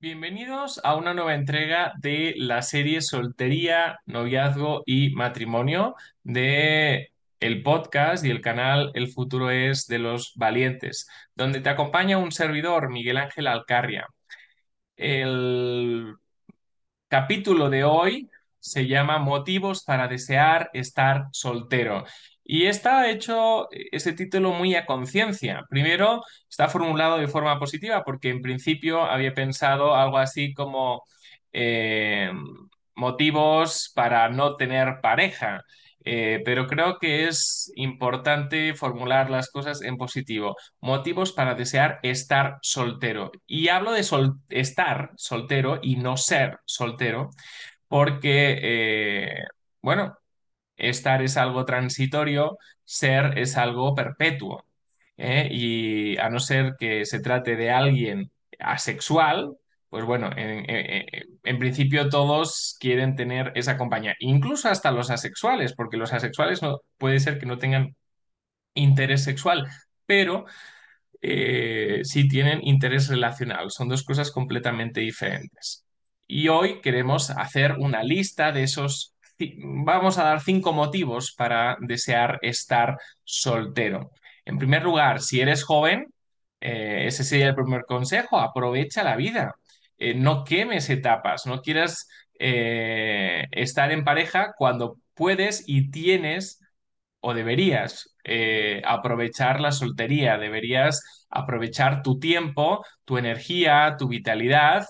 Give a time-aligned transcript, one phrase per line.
[0.00, 7.10] Bienvenidos a una nueva entrega de la serie Soltería, Noviazgo y Matrimonio de
[7.40, 12.30] el podcast y el canal El futuro es de los valientes, donde te acompaña un
[12.30, 14.06] servidor, Miguel Ángel Alcarria.
[14.96, 16.14] El
[17.08, 18.30] capítulo de hoy
[18.60, 22.04] se llama Motivos para desear estar soltero.
[22.50, 25.64] Y está hecho ese título muy a conciencia.
[25.68, 31.02] Primero, está formulado de forma positiva porque en principio había pensado algo así como
[31.52, 32.30] eh,
[32.94, 35.62] motivos para no tener pareja.
[36.04, 40.56] Eh, pero creo que es importante formular las cosas en positivo.
[40.80, 43.30] Motivos para desear estar soltero.
[43.46, 44.06] Y hablo de
[44.48, 47.28] estar soltero y no ser soltero,
[47.88, 49.44] porque,
[49.82, 50.16] bueno,
[50.78, 54.64] estar es algo transitorio, ser es algo perpetuo.
[55.16, 55.48] ¿eh?
[55.50, 59.56] Y a no ser que se trate de alguien asexual,
[59.90, 66.12] pues bueno, en, principio todos quieren tener esa compañía, incluso hasta los asexuales, porque los
[66.12, 67.96] asexuales no, puede ser que no tengan
[68.74, 69.66] interés sexual,
[70.06, 70.46] pero
[71.22, 73.70] eh, sí tienen interés relacional.
[73.70, 75.84] Son dos cosas completamente diferentes.
[76.26, 79.14] Y hoy queremos hacer una lista de esos,
[79.58, 84.10] vamos a dar cinco motivos para desear estar soltero.
[84.44, 86.06] En primer lugar, si eres joven,
[86.60, 89.54] eh, ese sería el primer consejo, aprovecha la vida.
[89.98, 92.08] Eh, no quemes etapas, no quieras
[92.38, 96.60] eh, estar en pareja cuando puedes y tienes
[97.20, 98.14] o deberías
[98.84, 104.86] aprovechar la soltería, deberías aprovechar tu tiempo, tu energía, tu vitalidad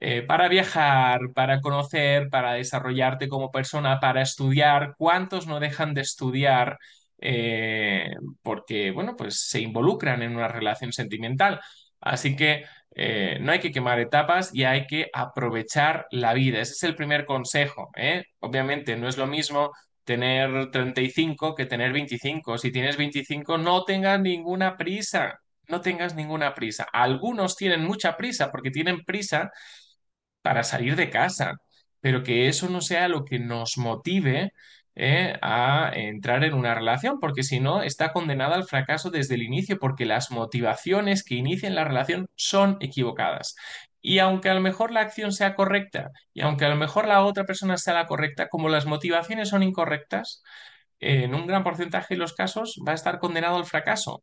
[0.00, 4.94] eh, para viajar, para conocer, para desarrollarte como persona, para estudiar.
[4.98, 6.78] ¿Cuántos no dejan de estudiar?
[7.22, 11.60] eh, porque, bueno, pues se involucran en una relación sentimental.
[12.00, 16.60] Así que eh, no hay que quemar etapas y hay que aprovechar la vida.
[16.60, 17.90] Ese es el primer consejo.
[18.40, 19.72] Obviamente no es lo mismo
[20.04, 22.58] tener 35 que tener 25.
[22.58, 25.38] Si tienes 25, no tengas ninguna prisa,
[25.68, 26.86] no tengas ninguna prisa.
[26.92, 29.50] Algunos tienen mucha prisa porque tienen prisa
[30.42, 31.54] para salir de casa,
[32.00, 34.52] pero que eso no sea lo que nos motive
[34.94, 39.42] eh, a entrar en una relación, porque si no, está condenada al fracaso desde el
[39.42, 43.54] inicio, porque las motivaciones que inician la relación son equivocadas.
[44.02, 47.24] Y aunque a lo mejor la acción sea correcta, y aunque a lo mejor la
[47.24, 50.42] otra persona sea la correcta, como las motivaciones son incorrectas,
[51.00, 54.22] en un gran porcentaje de los casos va a estar condenado al fracaso.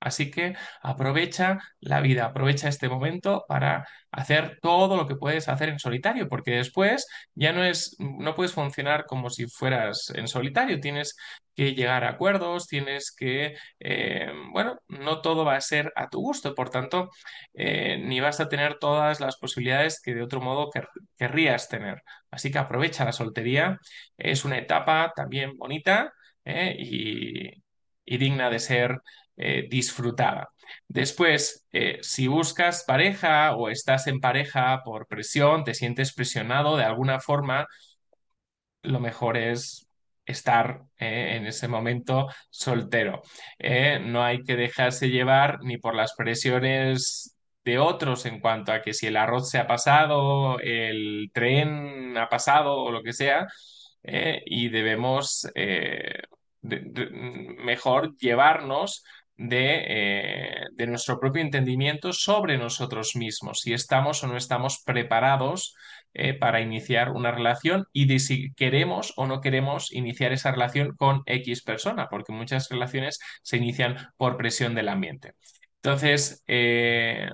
[0.00, 5.68] Así que aprovecha la vida, aprovecha este momento para hacer todo lo que puedes hacer
[5.70, 10.78] en solitario, porque después ya no es, no puedes funcionar como si fueras en solitario,
[10.80, 11.16] tienes
[11.56, 16.20] que llegar a acuerdos, tienes que, eh, bueno, no todo va a ser a tu
[16.20, 17.10] gusto, por tanto,
[17.54, 22.02] eh, ni vas a tener todas las posibilidades que de otro modo quer- querrías tener.
[22.30, 23.78] Así que aprovecha la soltería,
[24.16, 26.12] es una etapa también bonita,
[26.44, 26.76] eh,
[28.04, 29.00] y digna de ser
[29.38, 30.48] eh, disfrutada.
[30.88, 36.84] Después, eh, si buscas pareja o estás en pareja por presión, te sientes presionado de
[36.84, 37.66] alguna forma,
[38.82, 39.88] lo mejor es
[40.26, 43.22] estar eh, en ese momento soltero.
[43.58, 48.82] Eh, no hay que dejarse llevar ni por las presiones de otros en cuanto a
[48.82, 53.46] que si el arroz se ha pasado, el tren ha pasado o lo que sea,
[54.46, 59.04] y debemos de- de- mejor llevarnos
[59.38, 65.74] de, eh, de nuestro propio entendimiento sobre nosotros mismos, si estamos o no estamos preparados
[66.12, 70.96] eh, para iniciar una relación y de si queremos o no queremos iniciar esa relación
[70.96, 75.34] con X persona, porque muchas relaciones se inician por presión del ambiente.
[75.82, 77.30] Entonces, eh,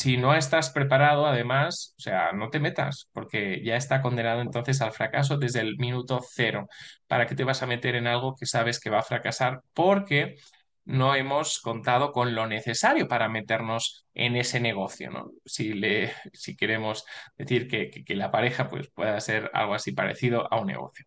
[0.00, 4.80] si no estás preparado, además, o sea, no te metas, porque ya está condenado entonces
[4.80, 6.68] al fracaso desde el minuto cero.
[7.06, 9.60] ¿Para qué te vas a meter en algo que sabes que va a fracasar?
[9.74, 10.36] Porque
[10.84, 15.32] no hemos contado con lo necesario para meternos en ese negocio.
[15.44, 17.04] Si, le, si queremos
[17.36, 21.04] decir que la pareja pues, pueda ser algo así parecido a un negocio.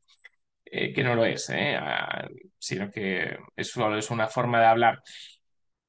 [0.76, 1.76] Eh, que no lo es, ¿eh?
[1.80, 2.28] Ah,
[2.58, 5.04] sino que es solo es una forma de hablar.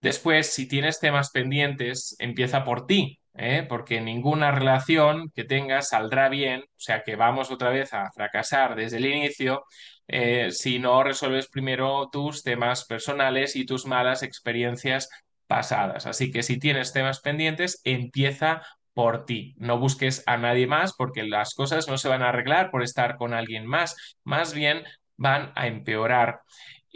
[0.05, 3.65] Después, si tienes temas pendientes, empieza por ti, ¿eh?
[3.67, 8.77] Porque ninguna relación que tengas saldrá bien, o sea que vamos otra vez a fracasar
[8.77, 9.65] desde el inicio
[10.07, 15.09] eh, si no resuelves primero tus temas personales y tus malas experiencias
[15.47, 16.05] pasadas.
[16.05, 18.61] Así que si tienes temas pendientes, empieza
[18.93, 19.55] por ti.
[19.57, 23.17] No busques a nadie más porque las cosas no se van a arreglar por estar
[23.17, 24.85] con alguien más, más bien
[25.17, 26.41] van a empeorar.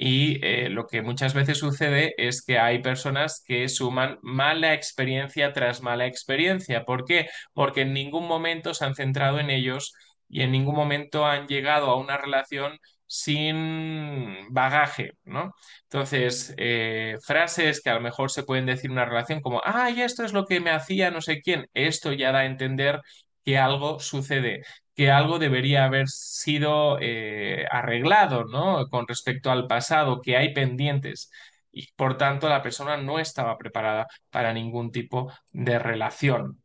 [0.00, 5.52] Y eh, lo que muchas veces sucede es que hay personas que suman mala experiencia
[5.52, 6.84] tras mala experiencia.
[6.84, 7.28] ¿Por qué?
[7.52, 9.92] Porque en ningún momento se han centrado en ellos
[10.28, 15.52] y en ningún momento han llegado a una relación sin bagaje, ¿no?
[15.84, 20.02] Entonces, eh, frases que a lo mejor se pueden decir en una relación como, ay,
[20.02, 23.00] esto es lo que me hacía no sé quién, esto ya da a entender
[23.44, 24.62] que algo sucede,
[24.98, 28.88] que algo debería haber sido eh, arreglado, ¿no?
[28.90, 31.30] Con respecto al pasado, que hay pendientes.
[31.70, 36.60] Y por tanto, la persona no estaba preparada para ningún tipo de relación.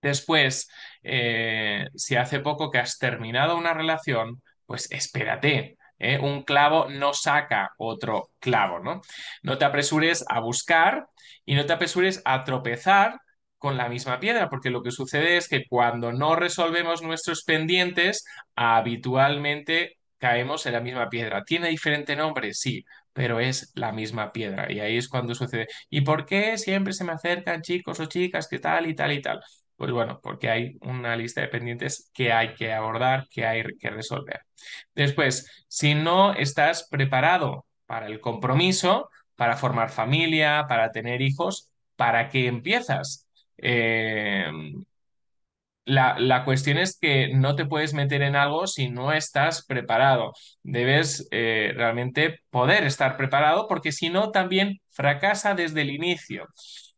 [0.00, 0.68] Después,
[1.04, 5.76] eh, si hace poco que has terminado una relación, pues espérate.
[6.00, 6.18] ¿eh?
[6.18, 9.00] Un clavo no saca otro clavo, ¿no?
[9.42, 11.06] No te apresures a buscar
[11.44, 13.20] y no te apresures a tropezar
[13.62, 18.24] con la misma piedra, porque lo que sucede es que cuando no resolvemos nuestros pendientes,
[18.56, 21.44] habitualmente caemos en la misma piedra.
[21.44, 22.54] ¿Tiene diferente nombre?
[22.54, 24.70] Sí, pero es la misma piedra.
[24.72, 25.68] Y ahí es cuando sucede.
[25.90, 29.22] ¿Y por qué siempre se me acercan chicos o chicas que tal y tal y
[29.22, 29.40] tal?
[29.76, 33.90] Pues bueno, porque hay una lista de pendientes que hay que abordar, que hay que
[33.90, 34.40] resolver.
[34.94, 42.28] Después, si no estás preparado para el compromiso, para formar familia, para tener hijos, ¿para
[42.28, 43.28] qué empiezas?
[43.62, 44.44] Eh,
[45.84, 50.32] la, la, cuestión es que no te puedes meter en algo si no estás preparado.
[50.62, 56.46] Debes eh, realmente poder estar preparado porque si no, también fracasa desde el inicio.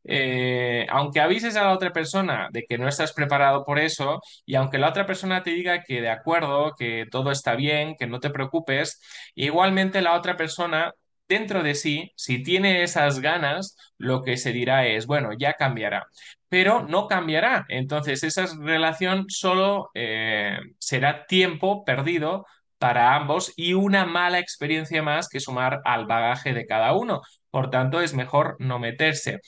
[0.06, 4.55] Eh, aunque avises a la otra persona de que no estás preparado por eso y
[4.55, 8.20] aunque la otra persona te diga que de acuerdo, que todo está bien, que no
[8.20, 9.00] te preocupes,
[9.34, 10.93] igualmente la otra persona
[11.29, 16.06] dentro de sí, si tiene esas ganas, lo que se dirá es, bueno, ya cambiará
[16.49, 17.65] pero no cambiará.
[17.69, 22.47] Entonces, esa relación solo eh, será tiempo perdido
[22.79, 27.23] para ambos y una mala experiencia más que sumar al bagaje de cada uno.
[27.50, 29.41] Por tanto, es mejor no meterse.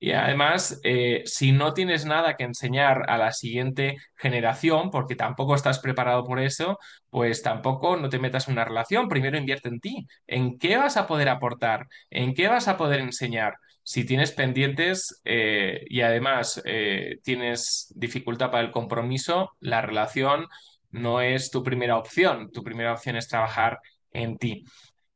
[0.00, 5.56] Y además, eh, si no tienes nada que enseñar a la siguiente generación, porque tampoco
[5.56, 6.78] estás preparado por eso,
[7.10, 9.08] pues tampoco no te metas en una relación.
[9.08, 10.06] Primero invierte en ti.
[10.28, 11.88] ¿En qué vas a poder aportar?
[12.10, 13.54] ¿En qué vas a poder enseñar?
[13.82, 20.46] Si tienes pendientes eh, y además eh, tienes dificultad para el compromiso, la relación
[20.90, 22.52] no es tu primera opción.
[22.52, 23.78] Tu primera opción es trabajar
[24.12, 24.64] en ti.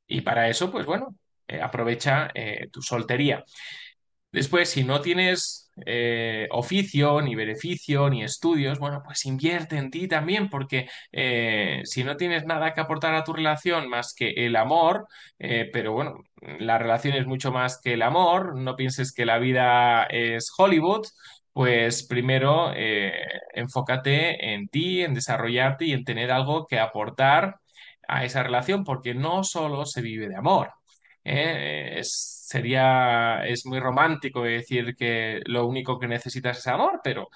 [0.06, 1.14] Y para eso, pues bueno,
[1.60, 2.30] aprovecha
[2.70, 3.44] tu soltería.
[4.32, 10.08] Después, si no tienes eh, oficio, ni beneficio, ni estudios, bueno, pues invierte en ti
[10.08, 14.56] también, porque eh, si no tienes nada que aportar a tu relación más que el
[14.56, 15.06] amor,
[15.38, 16.22] eh, pero bueno,
[16.58, 21.06] la relación es mucho más que el amor, no pienses que la vida es Hollywood,
[21.52, 22.72] pues primero
[23.54, 27.56] enfócate en ti, en desarrollarte y en tener algo que aportar
[28.08, 30.70] a esa relación, porque no solo se vive de amor.
[31.24, 37.28] Es sería, es muy romántico decir que lo único que necesitas es amor, pero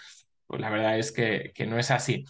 [0.47, 2.25] pues la verdad es que, que no es así.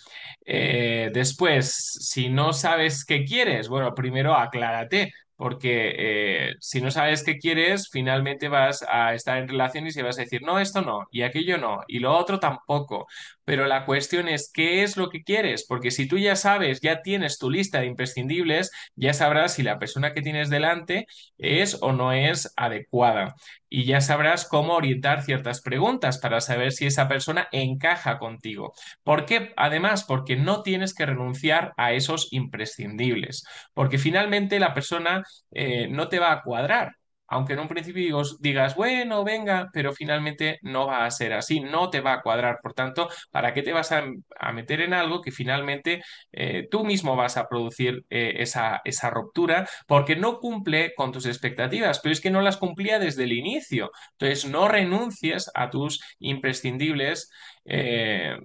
[0.44, 7.22] Eh, después, si no sabes qué quieres, bueno, primero aclárate, porque eh, si no sabes
[7.22, 11.06] qué quieres, finalmente vas a estar en relaciones y vas a decir, no, esto no,
[11.10, 13.06] y aquello no, y lo otro tampoco.
[13.44, 15.64] Pero la cuestión es, ¿qué es lo que quieres?
[15.68, 19.78] Porque si tú ya sabes, ya tienes tu lista de imprescindibles, ya sabrás si la
[19.78, 21.06] persona que tienes delante
[21.38, 23.36] es o no es adecuada.
[23.68, 28.72] Y ya sabrás cómo orientar ciertas preguntas para saber si esa persona encaja contigo.
[29.02, 29.52] ¿Por qué?
[29.56, 33.44] Además, porque no tienes que renunciar a esos imprescindibles.
[33.74, 36.92] Porque finalmente la persona eh, no te va a cuadrar.
[37.28, 41.90] Aunque en un principio digas, bueno, venga, pero finalmente no va a ser así, no
[41.90, 42.60] te va a cuadrar.
[42.62, 44.04] Por tanto, ¿para qué te vas a,
[44.52, 46.02] meter en algo que finalmente
[46.32, 51.26] eh, tú mismo vas a producir eh, esa, esa ruptura porque no cumple con tus
[51.26, 51.98] expectativas?
[52.00, 53.90] Pero es que no las cumplía desde el inicio.
[54.12, 57.30] Entonces, no renuncies a tus imprescindibles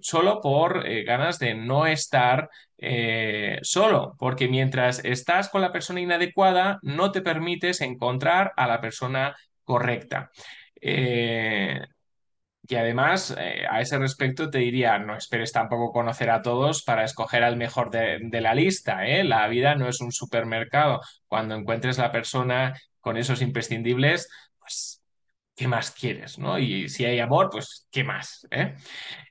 [0.01, 2.49] solo por ganas de no estar
[2.83, 8.81] eh, solo, porque mientras estás con la persona inadecuada, no te permites encontrar a la
[8.81, 10.31] persona correcta.
[10.81, 11.79] Eh,
[12.67, 17.03] y además, eh, a ese respecto te diría, no esperes tampoco conocer a todos para
[17.03, 19.03] escoger al mejor de, de la lista.
[19.23, 21.01] La vida no es un supermercado.
[21.27, 25.00] Cuando encuentres la persona con esos imprescindibles, pues
[25.55, 26.39] ¿qué más quieres?
[26.39, 26.58] ¿no?
[26.60, 28.48] Y si hay amor, pues ¿qué más?
[28.51, 28.75] Eh?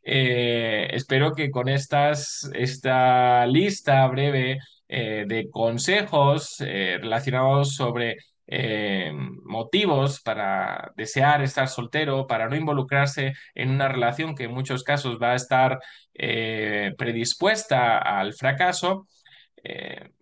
[0.05, 4.59] Eh, espero que con estas, esta lista breve
[4.89, 8.17] eh, de consejos relacionados sobre
[9.45, 15.19] motivos para desear estar soltero, para no involucrarse en una relación que en muchos casos
[15.23, 15.79] va a estar
[16.99, 19.07] predispuesta al fracaso,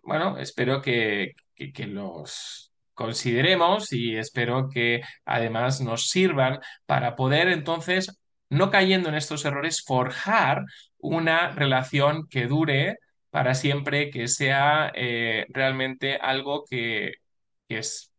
[0.03, 2.68] bueno, espero que, que los
[2.99, 9.83] consideremos y espero que además nos sirvan para poder entonces, no cayendo en estos errores,
[9.87, 10.63] forjar
[10.97, 12.97] una relación que dure
[13.29, 17.13] para siempre, que sea eh, realmente algo que,
[17.67, 18.11] que es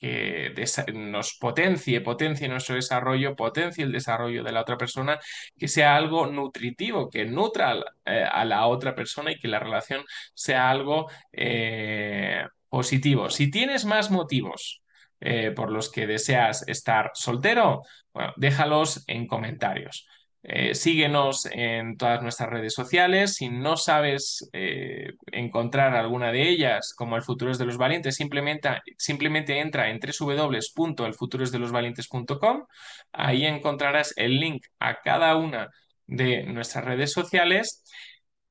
[0.00, 0.52] que
[0.94, 5.18] nos potencie, potencie nuestro desarrollo, potencie el desarrollo de la otra persona,
[5.58, 10.04] que sea algo nutritivo, que nutra eh, a la otra persona y que la relación
[10.34, 12.44] sea algo eh,
[12.82, 14.82] Si tienes más motivos
[15.20, 17.82] eh, por los que deseas estar soltero,
[18.12, 20.06] bueno, déjalos en comentarios.
[20.42, 23.34] Eh, síguenos en todas nuestras redes sociales.
[23.34, 28.14] Si no sabes eh, encontrar alguna de ellas, como El futuro es de los valientes,
[28.14, 32.66] simplemente, simplemente entra en www.elfuturosdelosvalientes.com.
[33.12, 35.68] Ahí encontrarás el link a cada una
[36.06, 37.82] de nuestras redes sociales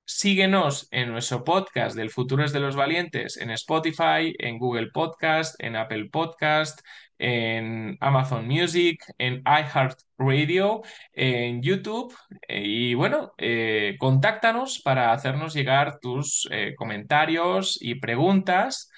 [0.10, 5.62] Síguenos en nuestro podcast del Futuro es de los Valientes en Spotify, en Google Podcast,
[5.62, 6.80] en Apple Podcast,
[7.18, 12.16] en Amazon Music, en iHeartRadio, en YouTube.
[12.48, 18.90] Y bueno, eh, contáctanos para hacernos llegar tus eh, comentarios y preguntas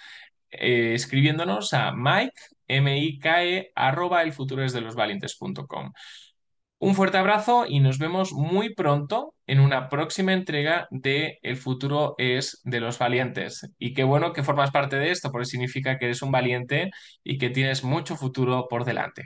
[0.52, 5.92] eh, escribiéndonos a mike, m e, arroba elfuturoesdelosvalientes.com.
[6.80, 12.16] Un fuerte abrazo y nos vemos muy pronto en una próxima entrega de El futuro
[12.18, 13.70] es de los valientes.
[13.78, 16.90] Y qué bueno que formas parte de esto, porque significa que eres un valiente
[17.24, 19.26] y que tienes mucho futuro por delante.